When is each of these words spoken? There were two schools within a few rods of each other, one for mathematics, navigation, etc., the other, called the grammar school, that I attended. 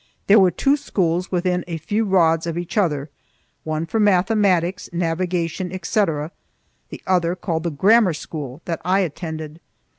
There 0.25 0.39
were 0.39 0.49
two 0.49 0.77
schools 0.77 1.31
within 1.31 1.63
a 1.67 1.77
few 1.77 2.05
rods 2.05 2.47
of 2.47 2.57
each 2.57 2.75
other, 2.75 3.11
one 3.63 3.85
for 3.85 3.99
mathematics, 3.99 4.89
navigation, 4.91 5.71
etc., 5.71 6.31
the 6.89 7.03
other, 7.05 7.35
called 7.35 7.61
the 7.61 7.69
grammar 7.69 8.13
school, 8.15 8.63
that 8.65 8.81
I 8.83 9.01
attended. 9.01 9.59